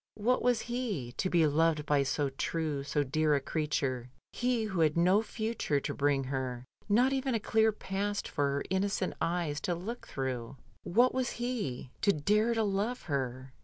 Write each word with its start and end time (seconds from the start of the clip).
What 0.17 0.41
was 0.41 0.61
he, 0.61 1.11
to 1.17 1.29
be 1.29 1.45
loved 1.45 1.85
by 1.85 2.01
so 2.01 2.31
true, 2.31 2.81
so 2.83 3.03
dear 3.03 3.35
a 3.35 3.39
creature— 3.39 4.09
he 4.33 4.63
who 4.63 4.79
had 4.79 4.97
no 4.97 5.21
future 5.21 5.79
to 5.79 5.93
bring 5.93 6.23
her, 6.23 6.65
not 6.89 7.13
even 7.13 7.35
a 7.35 7.39
clear 7.39 7.71
past 7.71 8.27
for 8.27 8.45
her 8.49 8.63
innocent 8.71 9.13
eyes 9.21 9.61
to 9.61 9.75
look 9.75 10.07
through? 10.07 10.57
What 10.83 11.13
was 11.13 11.33
he, 11.33 11.91
to 12.01 12.11
dare 12.11 12.55
to 12.55 12.63
love 12.63 13.03
her? 13.03 13.53